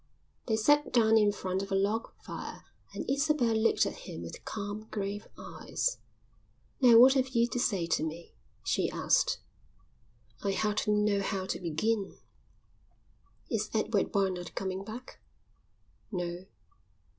They 0.47 0.55
sat 0.55 0.91
down 0.91 1.15
in 1.19 1.31
front 1.31 1.61
of 1.61 1.71
a 1.71 1.75
log 1.75 2.11
fire 2.23 2.63
and 2.91 3.07
Isabel 3.07 3.53
looked 3.55 3.85
at 3.85 4.09
him 4.09 4.23
with 4.23 4.43
calm 4.45 4.87
grave 4.89 5.27
eyes. 5.37 5.99
"Now 6.81 6.97
what 6.97 7.13
have 7.13 7.35
you 7.35 7.47
to 7.49 7.59
say 7.59 7.85
to 7.85 8.03
me?" 8.03 8.33
she 8.63 8.89
asked. 8.89 9.37
"I 10.43 10.53
hardly 10.53 10.93
know 10.95 11.21
how 11.21 11.45
to 11.45 11.59
begin." 11.59 12.17
"Is 13.51 13.69
Edward 13.75 14.11
Barnard 14.11 14.55
coming 14.55 14.83
back?" 14.83 15.19
"No." 16.11 16.47